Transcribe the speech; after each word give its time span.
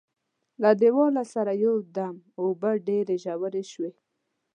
له 0.61 0.69
دیواله 0.81 1.23
سره 1.33 1.51
یو 1.65 1.75
دم 1.97 2.15
اوبه 2.41 2.71
ډېرې 2.87 3.15
ژورې 3.23 3.63
شوې. 3.71 3.91